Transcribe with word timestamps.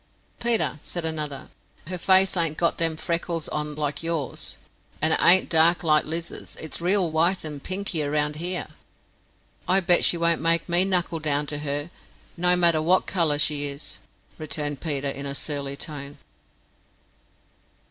"Peter," 0.39 0.79
said 0.81 1.05
another, 1.05 1.49
"her 1.85 1.97
face 1.99 2.35
ain't 2.35 2.57
got 2.57 2.79
them 2.79 2.97
freckles 2.97 3.47
on 3.49 3.75
like 3.75 4.01
yours, 4.01 4.55
and 4.99 5.13
it 5.13 5.19
ain't 5.21 5.47
dark 5.47 5.83
like 5.83 6.05
Lizer's. 6.05 6.55
It's 6.55 6.81
reel 6.81 7.11
wite, 7.11 7.43
and 7.43 7.61
pinky 7.61 8.01
round 8.01 8.37
here." 8.37 8.69
"I 9.67 9.79
bet 9.79 10.03
she 10.03 10.17
won't 10.17 10.41
make 10.41 10.67
me 10.67 10.85
knuckle 10.85 11.19
down 11.19 11.45
to 11.45 11.59
her, 11.59 11.91
no 12.35 12.55
matter 12.55 12.81
wot 12.81 13.05
colour 13.05 13.37
she 13.37 13.65
is," 13.67 13.99
returned 14.39 14.81
Peter, 14.81 15.07
in 15.07 15.27
a 15.27 15.35
surly 15.35 15.77
tone. 15.77 16.17